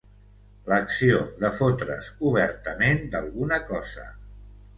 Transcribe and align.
L'acció 0.69 1.19
de 1.43 1.51
fotre's 1.57 2.09
obertament 2.31 3.05
d'alguna 3.13 3.61
cosa. 3.71 4.09